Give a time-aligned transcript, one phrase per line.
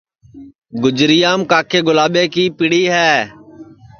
[0.81, 3.11] گُجریام کاکے گُلاٻے کی پیڑی ہے